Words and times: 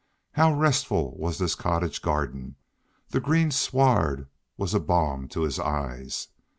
How 0.31 0.51
restful 0.51 1.15
was 1.19 1.37
this 1.37 1.53
cottage 1.53 2.01
garden! 2.01 2.55
The 3.09 3.19
green 3.19 3.51
sward 3.51 4.27
was 4.57 4.73
a 4.73 4.79
balm 4.79 5.27
to 5.27 5.41
his 5.41 5.59
eyes. 5.59 6.29